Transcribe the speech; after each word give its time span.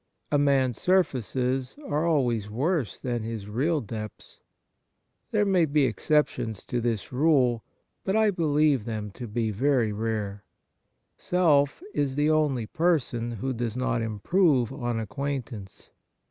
A 0.31 0.39
man's 0.39 0.81
surfaces 0.81 1.75
are 1.85 2.07
always 2.07 2.49
worse 2.49 2.99
than 2.99 3.21
his 3.21 3.47
real 3.47 3.81
depths. 3.81 4.39
There 5.29 5.45
may 5.45 5.65
be 5.65 5.85
exceptions 5.85 6.65
to 6.65 6.81
this 6.81 7.13
rule, 7.13 7.63
but 8.03 8.15
I 8.15 8.31
believe 8.31 8.85
them 8.85 9.11
to 9.11 9.27
be 9.27 9.51
very 9.51 9.91
rare. 9.93 10.43
Self 11.17 11.83
is 11.93 12.15
the 12.15 12.31
only 12.31 12.65
person 12.65 13.33
who 13.33 13.53
does 13.53 13.77
not 13.77 14.01
improve 14.01 14.73
on 14.73 14.99
acquaintance. 14.99 15.91